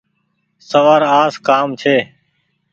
[0.69, 1.97] سوآر آس ڪآم ڇي۔